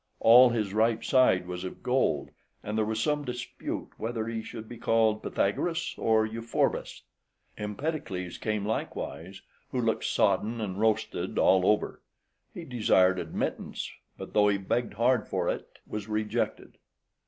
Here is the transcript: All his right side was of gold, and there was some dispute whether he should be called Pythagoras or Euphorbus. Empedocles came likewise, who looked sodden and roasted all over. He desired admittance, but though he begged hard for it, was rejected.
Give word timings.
All 0.19 0.49
his 0.49 0.73
right 0.73 1.03
side 1.05 1.45
was 1.45 1.63
of 1.63 1.83
gold, 1.83 2.31
and 2.63 2.75
there 2.75 2.85
was 2.85 2.99
some 2.99 3.23
dispute 3.23 3.89
whether 3.97 4.25
he 4.27 4.41
should 4.41 4.67
be 4.67 4.79
called 4.79 5.21
Pythagoras 5.21 5.93
or 5.95 6.25
Euphorbus. 6.25 7.03
Empedocles 7.55 8.39
came 8.39 8.65
likewise, 8.65 9.43
who 9.69 9.79
looked 9.79 10.05
sodden 10.05 10.59
and 10.59 10.79
roasted 10.79 11.37
all 11.37 11.67
over. 11.67 12.01
He 12.51 12.65
desired 12.65 13.19
admittance, 13.19 13.91
but 14.17 14.33
though 14.33 14.47
he 14.47 14.57
begged 14.57 14.93
hard 14.95 15.27
for 15.27 15.47
it, 15.49 15.77
was 15.85 16.07
rejected. 16.09 16.79